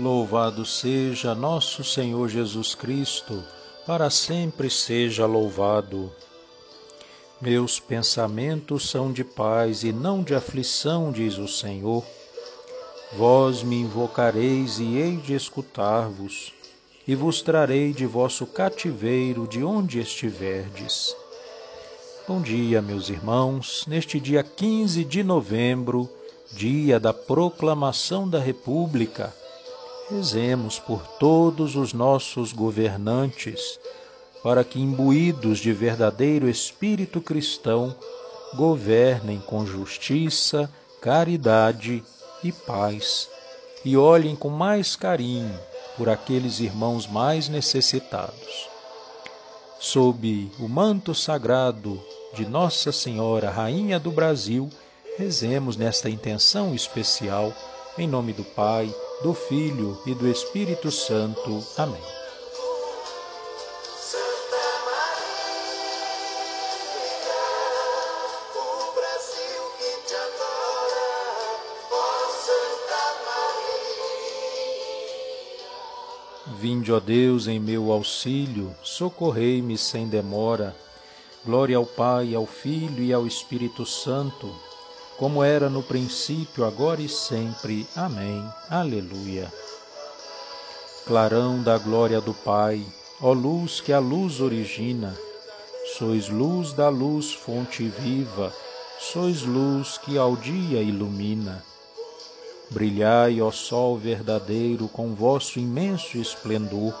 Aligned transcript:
Louvado 0.00 0.64
seja 0.64 1.34
nosso 1.34 1.84
Senhor 1.84 2.26
Jesus 2.26 2.74
Cristo, 2.74 3.44
para 3.86 4.08
sempre 4.08 4.70
seja 4.70 5.26
louvado. 5.26 6.10
Meus 7.38 7.78
pensamentos 7.78 8.88
são 8.88 9.12
de 9.12 9.22
paz 9.22 9.82
e 9.82 9.92
não 9.92 10.22
de 10.22 10.34
aflição, 10.34 11.12
diz 11.12 11.36
o 11.36 11.46
Senhor. 11.46 12.02
Vós 13.12 13.62
me 13.62 13.76
invocareis 13.76 14.78
e 14.78 14.96
hei 14.96 15.18
de 15.18 15.34
escutar-vos, 15.34 16.50
e 17.06 17.14
vos 17.14 17.42
trarei 17.42 17.92
de 17.92 18.06
vosso 18.06 18.46
cativeiro 18.46 19.46
de 19.46 19.62
onde 19.62 20.00
estiverdes. 20.00 21.14
Bom 22.26 22.40
dia, 22.40 22.80
meus 22.80 23.10
irmãos, 23.10 23.84
neste 23.86 24.18
dia 24.18 24.42
15 24.42 25.04
de 25.04 25.22
novembro, 25.22 26.08
dia 26.52 26.98
da 26.98 27.12
proclamação 27.12 28.26
da 28.26 28.38
República. 28.38 29.38
Rezemos 30.10 30.80
por 30.80 31.06
todos 31.20 31.76
os 31.76 31.92
nossos 31.92 32.52
governantes, 32.52 33.78
para 34.42 34.64
que, 34.64 34.80
imbuídos 34.80 35.60
de 35.60 35.72
verdadeiro 35.72 36.48
espírito 36.48 37.20
cristão, 37.20 37.94
governem 38.56 39.38
com 39.38 39.64
justiça, 39.64 40.68
caridade 41.00 42.02
e 42.42 42.50
paz, 42.50 43.28
e 43.84 43.96
olhem 43.96 44.34
com 44.34 44.48
mais 44.48 44.96
carinho 44.96 45.56
por 45.96 46.08
aqueles 46.08 46.58
irmãos 46.58 47.06
mais 47.06 47.48
necessitados. 47.48 48.68
Sob 49.78 50.50
o 50.58 50.68
manto 50.68 51.14
sagrado 51.14 52.02
de 52.34 52.44
Nossa 52.44 52.90
Senhora, 52.90 53.48
Rainha 53.48 54.00
do 54.00 54.10
Brasil, 54.10 54.68
rezemos 55.16 55.76
nesta 55.76 56.10
intenção 56.10 56.74
especial, 56.74 57.52
em 57.96 58.08
nome 58.08 58.32
do 58.32 58.42
Pai, 58.42 58.92
do 59.22 59.34
Filho 59.34 59.98
e 60.06 60.14
do 60.14 60.26
Espírito 60.28 60.90
Santo. 60.90 61.62
Amém. 61.76 62.00
Vinde, 76.60 76.92
ó 76.92 77.00
Deus, 77.00 77.46
em 77.46 77.58
meu 77.58 77.90
auxílio, 77.90 78.74
socorrei-me 78.82 79.78
sem 79.78 80.06
demora. 80.06 80.76
Glória 81.42 81.76
ao 81.76 81.86
Pai, 81.86 82.34
ao 82.34 82.44
Filho 82.44 83.02
e 83.02 83.14
ao 83.14 83.26
Espírito 83.26 83.86
Santo, 83.86 84.54
como 85.20 85.44
era 85.44 85.68
no 85.68 85.82
princípio, 85.82 86.64
agora 86.64 87.02
e 87.02 87.08
sempre. 87.08 87.86
Amém. 87.94 88.42
Aleluia. 88.70 89.52
Clarão 91.06 91.62
da 91.62 91.76
glória 91.76 92.22
do 92.22 92.32
Pai, 92.32 92.82
ó 93.20 93.34
luz 93.34 93.82
que 93.82 93.92
a 93.92 93.98
luz 93.98 94.40
origina, 94.40 95.14
sois 95.98 96.30
luz 96.30 96.72
da 96.72 96.88
luz, 96.88 97.34
fonte 97.34 97.86
viva, 97.86 98.50
sois 98.98 99.42
luz 99.42 99.98
que 99.98 100.16
ao 100.16 100.36
dia 100.36 100.80
ilumina. 100.80 101.62
Brilhai, 102.70 103.42
ó 103.42 103.50
sol 103.50 103.98
verdadeiro, 103.98 104.88
com 104.88 105.14
vosso 105.14 105.58
imenso 105.58 106.16
esplendor, 106.16 106.94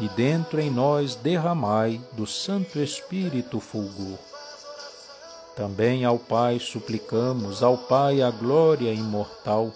e 0.00 0.08
dentro 0.08 0.58
em 0.58 0.70
nós 0.70 1.16
derramai 1.16 2.00
do 2.12 2.26
Santo 2.26 2.78
Espírito 2.78 3.60
fulgor. 3.60 4.16
Também 5.56 6.04
ao 6.04 6.18
Pai 6.18 6.60
suplicamos, 6.60 7.62
ao 7.62 7.78
Pai 7.78 8.20
a 8.20 8.30
glória 8.30 8.92
imortal, 8.92 9.72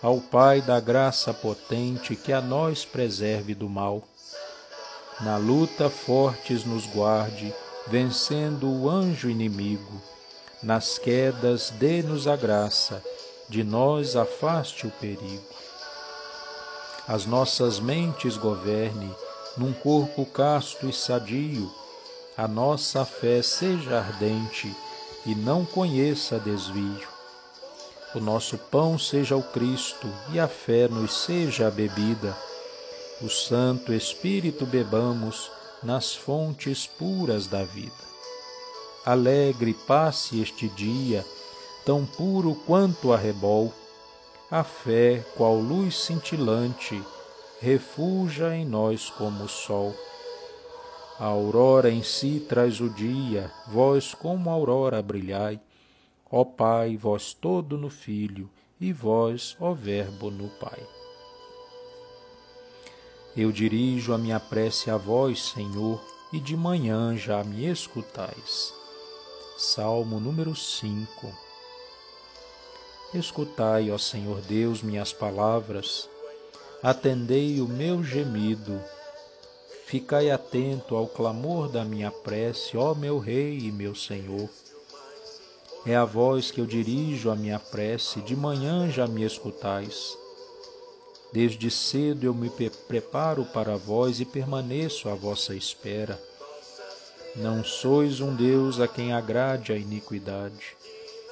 ao 0.00 0.20
Pai 0.20 0.60
da 0.60 0.78
graça 0.78 1.34
potente 1.34 2.14
que 2.14 2.32
a 2.32 2.40
nós 2.40 2.84
preserve 2.84 3.52
do 3.52 3.68
mal. 3.68 4.00
Na 5.20 5.36
luta 5.36 5.90
fortes 5.90 6.64
nos 6.64 6.86
guarde, 6.86 7.52
vencendo 7.88 8.70
o 8.70 8.88
anjo 8.88 9.28
inimigo. 9.28 10.00
Nas 10.62 10.98
quedas 10.98 11.70
dê-nos 11.70 12.28
a 12.28 12.36
graça, 12.36 13.02
de 13.48 13.64
nós 13.64 14.14
afaste 14.14 14.86
o 14.86 14.90
perigo. 15.00 15.42
As 17.08 17.26
nossas 17.26 17.80
mentes 17.80 18.36
governe, 18.36 19.12
num 19.56 19.72
corpo 19.72 20.24
casto 20.26 20.88
e 20.88 20.92
sadio, 20.92 21.68
a 22.36 22.46
nossa 22.46 23.04
fé 23.04 23.42
seja 23.42 23.98
ardente 23.98 24.72
e 25.28 25.34
não 25.34 25.62
conheça 25.62 26.38
desvio. 26.38 27.06
O 28.14 28.18
nosso 28.18 28.56
pão 28.56 28.98
seja 28.98 29.36
o 29.36 29.42
Cristo 29.42 30.08
e 30.32 30.40
a 30.40 30.48
fé 30.48 30.88
nos 30.88 31.12
seja 31.12 31.68
a 31.68 31.70
bebida. 31.70 32.34
O 33.20 33.28
Santo 33.28 33.92
Espírito 33.92 34.64
bebamos 34.64 35.50
nas 35.82 36.14
fontes 36.14 36.86
puras 36.86 37.46
da 37.46 37.62
vida. 37.62 37.92
Alegre 39.04 39.74
passe 39.86 40.40
este 40.40 40.66
dia, 40.68 41.26
tão 41.84 42.06
puro 42.06 42.54
quanto 42.66 43.12
arrebol. 43.12 43.70
A 44.50 44.64
fé, 44.64 45.22
qual 45.36 45.56
luz 45.56 45.94
cintilante, 45.98 47.02
refuja 47.60 48.56
em 48.56 48.64
nós 48.64 49.10
como 49.10 49.44
o 49.44 49.48
sol. 49.48 49.94
A 51.18 51.24
aurora 51.24 51.90
em 51.90 52.00
si 52.00 52.46
traz 52.48 52.80
o 52.80 52.88
dia, 52.88 53.50
vós 53.66 54.14
como 54.14 54.48
aurora 54.50 55.02
brilhai. 55.02 55.58
Ó 56.30 56.44
Pai, 56.44 56.96
vós 56.96 57.34
todo 57.34 57.76
no 57.76 57.90
Filho, 57.90 58.48
e 58.80 58.92
vós, 58.92 59.56
ó 59.58 59.72
Verbo, 59.72 60.30
no 60.30 60.48
Pai. 60.48 60.80
Eu 63.36 63.50
dirijo 63.50 64.12
a 64.12 64.18
minha 64.18 64.38
prece 64.38 64.90
a 64.90 64.96
vós, 64.96 65.50
Senhor, 65.54 66.00
e 66.32 66.38
de 66.38 66.56
manhã 66.56 67.16
já 67.16 67.42
me 67.42 67.66
escutais. 67.66 68.72
Salmo 69.56 70.20
número 70.20 70.54
5 70.54 71.08
Escutai, 73.12 73.90
ó 73.90 73.98
Senhor 73.98 74.40
Deus, 74.42 74.82
minhas 74.82 75.12
palavras, 75.12 76.08
atendei 76.80 77.60
o 77.60 77.66
meu 77.66 78.04
gemido, 78.04 78.80
ficai 79.88 80.30
atento 80.30 80.94
ao 80.94 81.06
clamor 81.06 81.66
da 81.66 81.82
minha 81.82 82.10
prece, 82.10 82.76
ó 82.76 82.94
meu 82.94 83.18
Rei 83.18 83.56
e 83.56 83.72
meu 83.72 83.94
Senhor. 83.94 84.46
É 85.86 85.96
a 85.96 86.04
vós 86.04 86.50
que 86.50 86.60
eu 86.60 86.66
dirijo 86.66 87.30
a 87.30 87.34
minha 87.34 87.58
prece, 87.58 88.20
de 88.20 88.36
manhã 88.36 88.90
já 88.90 89.06
me 89.06 89.24
escutais. 89.24 90.14
Desde 91.32 91.70
cedo 91.70 92.24
eu 92.24 92.34
me 92.34 92.50
preparo 92.86 93.46
para 93.46 93.78
vós 93.78 94.20
e 94.20 94.26
permaneço 94.26 95.08
à 95.08 95.14
vossa 95.14 95.54
espera. 95.54 96.22
Não 97.34 97.64
sois 97.64 98.20
um 98.20 98.36
Deus 98.36 98.80
a 98.80 98.86
quem 98.86 99.14
agrade 99.14 99.72
a 99.72 99.76
iniquidade. 99.76 100.76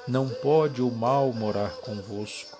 Não 0.07 0.27
pode 0.27 0.81
o 0.81 0.89
mal 0.89 1.31
morar 1.31 1.77
convosco, 1.81 2.57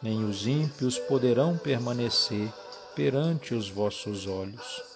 nem 0.00 0.24
os 0.24 0.46
ímpios 0.46 1.00
poderão 1.00 1.58
permanecer 1.58 2.48
perante 2.94 3.56
os 3.56 3.68
vossos 3.68 4.28
olhos. 4.28 4.95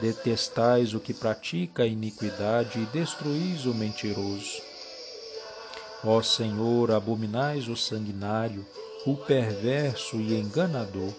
Detestais 0.00 0.94
o 0.94 1.00
que 1.00 1.12
pratica 1.14 1.82
a 1.82 1.86
iniquidade 1.86 2.80
e 2.80 2.86
destruís 2.86 3.66
o 3.66 3.74
mentiroso. 3.74 4.62
Ó 6.04 6.20
Senhor, 6.20 6.90
abominais 6.90 7.68
o 7.68 7.76
sanguinário, 7.76 8.66
o 9.06 9.16
perverso 9.16 10.16
e 10.16 10.34
enganador. 10.34 11.12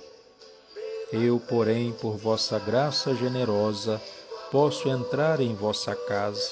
Eu, 1.12 1.40
porém, 1.40 1.94
por 1.94 2.18
vossa 2.18 2.60
graça 2.60 3.14
generosa, 3.16 4.02
posso 4.52 4.90
entrar 4.90 5.40
em 5.40 5.56
vossa 5.56 5.96
casa 5.96 6.52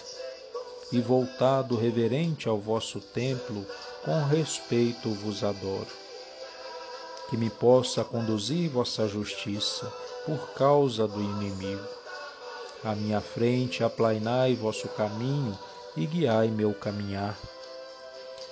e, 0.92 1.02
voltado 1.02 1.76
reverente 1.76 2.48
ao 2.48 2.58
vosso 2.58 3.00
templo, 3.00 3.66
com 4.04 4.24
respeito 4.26 5.10
vos 5.10 5.44
adoro. 5.44 5.88
Que 7.30 7.38
me 7.38 7.50
possa 7.50 8.04
conduzir 8.04 8.70
vossa 8.70 9.08
justiça 9.08 9.92
por 10.26 10.54
causa 10.54 11.08
do 11.08 11.22
inimigo. 11.22 12.01
À 12.84 12.96
minha 12.96 13.22
frente 13.22 13.84
aplainai 13.84 14.56
vosso 14.56 14.88
caminho 14.90 15.58
e 15.96 16.06
guiai 16.06 16.48
meu 16.48 16.74
caminhar. 16.74 17.38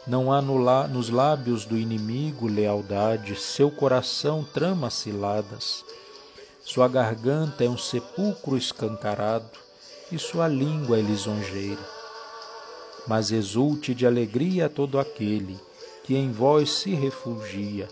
Não 0.05 0.31
há 0.31 0.41
no 0.41 0.57
nos 0.87 1.09
lábios 1.09 1.65
do 1.65 1.77
inimigo 1.77 2.47
lealdade, 2.47 3.35
seu 3.35 3.69
coração 3.69 4.43
trama 4.43 4.89
ciladas. 4.89 5.83
Sua 6.63 6.87
garganta 6.87 7.63
é 7.63 7.69
um 7.69 7.77
sepulcro 7.77 8.57
escancarado 8.57 9.57
e 10.11 10.19
sua 10.19 10.47
língua 10.47 10.97
é 10.97 11.01
lisonjeira 11.01 11.99
mas 13.09 13.31
exulte 13.31 13.95
de 13.95 14.05
alegria 14.05 14.69
todo 14.69 14.99
aquele 14.99 15.59
que 16.03 16.15
em 16.15 16.31
vós 16.31 16.69
se 16.69 16.93
refugia. 16.93 17.87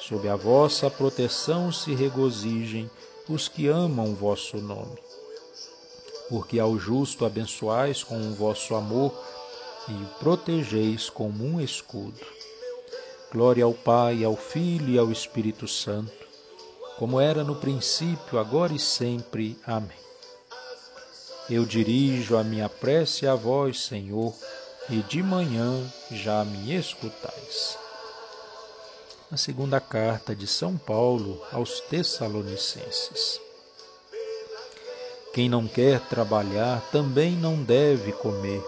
Sob 0.00 0.28
a 0.28 0.36
vossa 0.36 0.88
proteção 0.88 1.72
se 1.72 1.94
regozijem 1.94 2.88
os 3.28 3.48
que 3.48 3.66
amam 3.66 4.14
vosso 4.14 4.56
nome. 4.58 4.98
Porque 6.30 6.58
ao 6.58 6.78
justo 6.78 7.26
abençoais 7.26 8.02
com 8.02 8.16
o 8.16 8.34
vosso 8.34 8.74
amor 8.74 9.12
e 9.88 9.92
o 9.92 10.06
protegeis 10.20 11.10
como 11.10 11.44
um 11.44 11.60
escudo. 11.60 12.24
Glória 13.32 13.64
ao 13.64 13.74
Pai, 13.74 14.24
ao 14.24 14.36
Filho 14.36 14.94
e 14.94 14.98
ao 14.98 15.12
Espírito 15.12 15.68
Santo, 15.68 16.26
como 16.96 17.20
era 17.20 17.44
no 17.44 17.56
princípio, 17.56 18.38
agora 18.38 18.72
e 18.72 18.78
sempre. 18.78 19.58
Amém. 19.66 19.98
Eu 21.48 21.64
dirijo 21.64 22.36
a 22.36 22.44
minha 22.44 22.68
prece 22.68 23.26
a 23.26 23.34
vós, 23.34 23.80
Senhor, 23.80 24.32
e 24.88 25.02
de 25.02 25.22
manhã 25.22 25.84
já 26.12 26.44
me 26.44 26.76
escutais. 26.76 27.76
A 29.32 29.36
segunda 29.36 29.80
carta 29.80 30.34
de 30.34 30.46
São 30.46 30.76
Paulo 30.76 31.42
aos 31.52 31.80
Tessalonicenses. 31.80 33.40
Quem 35.32 35.48
não 35.48 35.68
quer 35.68 36.00
trabalhar 36.08 36.80
também 36.90 37.36
não 37.36 37.62
deve 37.62 38.10
comer. 38.10 38.60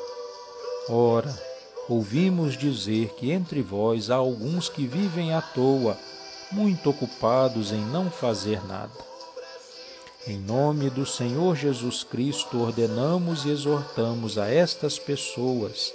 Ora, 0.89 1.37
ouvimos 1.89 2.57
dizer 2.57 3.09
que 3.17 3.33
entre 3.33 3.61
vós 3.61 4.11
há 4.11 4.15
alguns 4.15 4.69
que 4.69 4.87
vivem 4.87 5.35
à 5.35 5.43
toa, 5.43 5.99
muito 6.53 6.89
ocupados 6.89 7.73
em 7.73 7.81
não 7.87 8.09
fazer 8.09 8.65
nada. 8.67 8.93
Em 10.25 10.39
nome 10.39 10.89
do 10.89 11.05
Senhor 11.05 11.57
Jesus 11.57 12.05
Cristo, 12.05 12.63
ordenamos 12.63 13.45
e 13.45 13.51
exortamos 13.51 14.39
a 14.39 14.49
estas 14.49 15.01
pessoas 15.01 15.93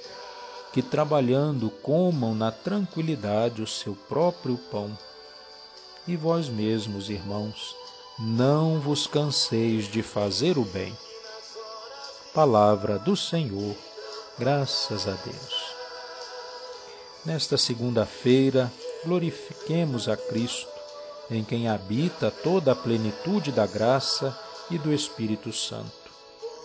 que, 0.74 0.82
trabalhando, 0.82 1.70
comam 1.70 2.36
na 2.36 2.52
tranquilidade 2.52 3.62
o 3.62 3.68
seu 3.68 3.96
próprio 4.10 4.58
pão. 4.70 4.98
E 6.06 6.18
vós 6.18 6.50
mesmos, 6.50 7.10
irmãos, 7.10 7.74
não 8.20 8.80
vos 8.80 9.06
canseis 9.06 9.88
de 9.88 10.02
fazer 10.02 10.58
o 10.58 10.64
bem. 10.64 10.98
Palavra 12.34 12.98
do 12.98 13.16
Senhor, 13.16 13.76
graças 14.40 15.08
a 15.08 15.12
Deus. 15.12 15.76
Nesta 17.24 17.58
segunda-feira, 17.58 18.72
glorifiquemos 19.04 20.10
a 20.10 20.18
Cristo 20.18 20.68
em 21.30 21.44
quem 21.44 21.68
habita 21.68 22.32
toda 22.32 22.72
a 22.72 22.76
plenitude 22.76 23.52
da 23.52 23.68
graça 23.68 24.38
e 24.72 24.78
do 24.78 24.94
Espírito 24.94 25.54
Santo. 25.54 25.92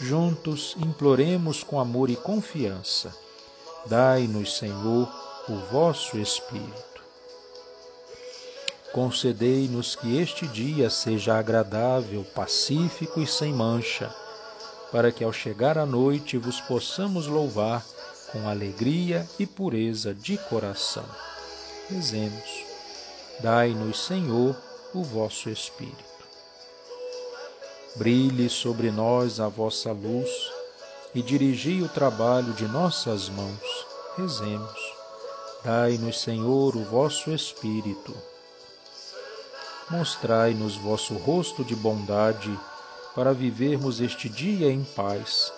Juntos 0.00 0.74
imploremos 0.78 1.62
com 1.62 1.78
amor 1.78 2.08
e 2.08 2.16
confiança. 2.16 3.14
Dai-nos, 3.86 4.56
Senhor, 4.56 5.08
o 5.48 5.56
vosso 5.70 6.16
Espírito. 6.16 6.91
Concedei-nos 8.92 9.96
que 9.96 10.18
este 10.18 10.46
dia 10.46 10.90
seja 10.90 11.38
agradável, 11.38 12.24
pacífico 12.34 13.20
e 13.20 13.26
sem 13.26 13.50
mancha, 13.50 14.14
para 14.90 15.10
que 15.10 15.24
ao 15.24 15.32
chegar 15.32 15.78
a 15.78 15.86
noite 15.86 16.36
vos 16.36 16.60
possamos 16.60 17.26
louvar 17.26 17.82
com 18.30 18.46
alegria 18.46 19.26
e 19.38 19.46
pureza 19.46 20.14
de 20.14 20.36
coração. 20.36 21.06
Rezemos. 21.88 22.64
Dai-nos, 23.40 24.04
Senhor, 24.04 24.54
o 24.94 25.02
vosso 25.02 25.48
Espírito. 25.48 26.12
Brilhe 27.96 28.50
sobre 28.50 28.90
nós 28.90 29.40
a 29.40 29.48
vossa 29.48 29.90
luz 29.90 30.30
e 31.14 31.22
dirigi 31.22 31.82
o 31.82 31.88
trabalho 31.88 32.52
de 32.52 32.66
nossas 32.66 33.30
mãos. 33.30 33.86
Rezemos. 34.18 34.80
Dai-nos, 35.64 36.20
Senhor, 36.20 36.76
o 36.76 36.84
vosso 36.84 37.30
Espírito. 37.30 38.14
Mostrai-nos 39.90 40.76
vosso 40.76 41.14
rosto 41.14 41.64
de 41.64 41.74
bondade 41.74 42.58
para 43.14 43.32
vivermos 43.32 44.00
este 44.00 44.28
dia 44.28 44.70
em 44.70 44.84
paz 44.84 45.52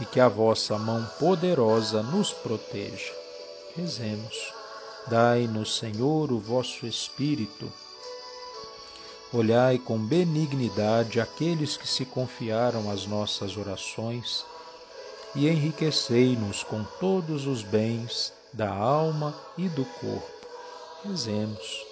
e 0.00 0.04
que 0.04 0.18
a 0.18 0.28
vossa 0.28 0.78
mão 0.78 1.04
poderosa 1.18 2.02
nos 2.02 2.32
proteja. 2.32 3.12
Rezemos. 3.76 4.52
Dai-nos, 5.06 5.76
Senhor, 5.76 6.32
o 6.32 6.38
vosso 6.38 6.86
Espírito. 6.86 7.70
Olhai 9.32 9.78
com 9.78 9.98
benignidade 9.98 11.20
aqueles 11.20 11.76
que 11.76 11.86
se 11.86 12.04
confiaram 12.04 12.90
às 12.90 13.06
nossas 13.06 13.56
orações 13.56 14.44
e 15.34 15.48
enriquecei-nos 15.48 16.64
com 16.64 16.82
todos 16.98 17.46
os 17.46 17.62
bens 17.62 18.32
da 18.52 18.68
alma 18.68 19.34
e 19.56 19.68
do 19.68 19.84
corpo. 19.84 20.46
Rezemos. 21.04 21.89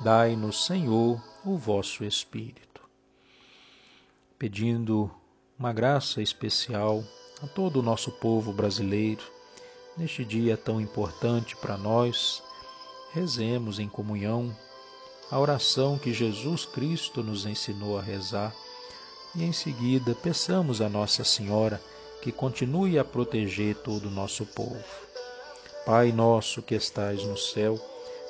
Dai-nos, 0.00 0.66
Senhor, 0.66 1.22
o 1.44 1.56
vosso 1.56 2.04
Espírito. 2.04 2.82
Pedindo 4.38 5.10
uma 5.58 5.72
graça 5.72 6.20
especial 6.20 7.02
a 7.42 7.46
todo 7.46 7.80
o 7.80 7.82
nosso 7.82 8.10
povo 8.12 8.52
brasileiro, 8.52 9.22
Neste 9.96 10.24
dia 10.24 10.56
tão 10.56 10.80
importante 10.80 11.56
para 11.56 11.78
nós, 11.78 12.42
rezemos 13.12 13.78
em 13.78 13.88
comunhão 13.88 14.54
a 15.30 15.38
oração 15.38 15.96
que 15.96 16.12
Jesus 16.12 16.66
Cristo 16.66 17.22
nos 17.22 17.46
ensinou 17.46 17.96
a 17.96 18.02
rezar 18.02 18.52
e 19.36 19.44
em 19.44 19.52
seguida 19.52 20.12
peçamos 20.12 20.80
a 20.80 20.88
Nossa 20.88 21.22
Senhora 21.22 21.80
que 22.20 22.32
continue 22.32 22.98
a 22.98 23.04
proteger 23.04 23.76
todo 23.76 24.08
o 24.08 24.10
nosso 24.10 24.44
povo. 24.44 24.82
Pai 25.86 26.10
nosso 26.10 26.60
que 26.60 26.74
estais 26.74 27.22
no 27.22 27.36
céu, 27.36 27.78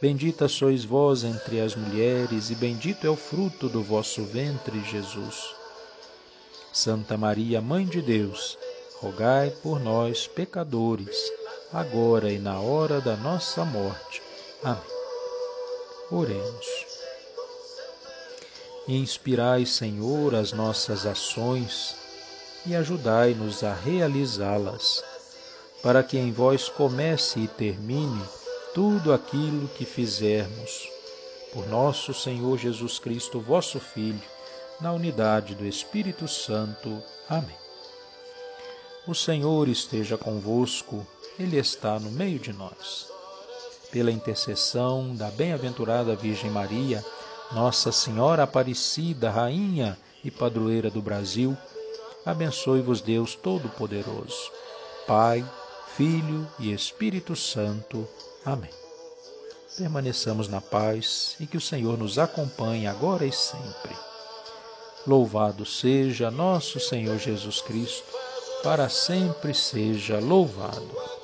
Bendita 0.00 0.46
sois 0.46 0.84
vós 0.84 1.24
entre 1.24 1.58
as 1.58 1.74
mulheres, 1.74 2.50
e 2.50 2.54
bendito 2.54 3.06
é 3.06 3.10
o 3.10 3.16
fruto 3.16 3.66
do 3.66 3.82
vosso 3.82 4.22
ventre, 4.24 4.78
Jesus. 4.84 5.54
Santa 6.70 7.16
Maria, 7.16 7.62
Mãe 7.62 7.86
de 7.86 8.02
Deus, 8.02 8.58
rogai 9.00 9.48
por 9.62 9.80
nós, 9.80 10.26
pecadores, 10.26 11.16
agora 11.72 12.30
e 12.30 12.38
na 12.38 12.60
hora 12.60 13.00
da 13.00 13.16
nossa 13.16 13.64
morte. 13.64 14.20
Amém. 14.62 14.82
Oremos. 16.10 16.66
Inspirai, 18.86 19.64
Senhor, 19.64 20.34
as 20.34 20.52
nossas 20.52 21.06
ações 21.06 21.96
e 22.66 22.76
ajudai-nos 22.76 23.64
a 23.64 23.72
realizá-las, 23.72 25.02
para 25.82 26.02
que 26.02 26.18
em 26.18 26.30
vós 26.32 26.68
comece 26.68 27.40
e 27.40 27.48
termine 27.48 28.22
tudo 28.76 29.14
aquilo 29.14 29.68
que 29.68 29.86
fizermos. 29.86 30.86
Por 31.50 31.66
nosso 31.66 32.12
Senhor 32.12 32.58
Jesus 32.58 32.98
Cristo, 32.98 33.40
vosso 33.40 33.80
Filho, 33.80 34.20
na 34.78 34.92
unidade 34.92 35.54
do 35.54 35.64
Espírito 35.64 36.28
Santo. 36.28 37.02
Amém. 37.26 37.56
O 39.08 39.14
Senhor 39.14 39.66
esteja 39.66 40.18
convosco, 40.18 41.06
Ele 41.38 41.56
está 41.56 41.98
no 41.98 42.10
meio 42.10 42.38
de 42.38 42.52
nós. 42.52 43.08
Pela 43.90 44.12
intercessão 44.12 45.16
da 45.16 45.30
bem-aventurada 45.30 46.14
Virgem 46.14 46.50
Maria, 46.50 47.02
Nossa 47.52 47.90
Senhora 47.90 48.42
Aparecida, 48.42 49.30
Rainha 49.30 49.96
e 50.22 50.30
Padroeira 50.30 50.90
do 50.90 51.00
Brasil, 51.00 51.56
abençoe-vos 52.26 53.00
Deus 53.00 53.34
Todo-Poderoso, 53.34 54.52
Pai, 55.06 55.42
Filho 55.96 56.46
e 56.58 56.74
Espírito 56.74 57.34
Santo. 57.34 58.06
Amém. 58.46 58.70
Permaneçamos 59.76 60.46
na 60.46 60.60
paz 60.60 61.34
e 61.40 61.46
que 61.48 61.56
o 61.56 61.60
Senhor 61.60 61.98
nos 61.98 62.16
acompanhe 62.16 62.86
agora 62.86 63.26
e 63.26 63.32
sempre. 63.32 63.94
Louvado 65.04 65.66
seja 65.66 66.30
nosso 66.30 66.78
Senhor 66.78 67.18
Jesus 67.18 67.60
Cristo, 67.60 68.06
para 68.62 68.88
sempre 68.88 69.52
seja 69.52 70.20
louvado. 70.20 71.15